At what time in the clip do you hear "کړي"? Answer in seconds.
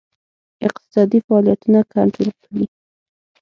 2.43-2.65